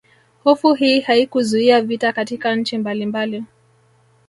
Hofu 0.43 0.73
hii 0.73 1.01
haikuzuia 1.01 1.81
vita 1.81 2.13
katika 2.13 2.55
nchi 2.55 2.77
mbalimbali 2.77 3.43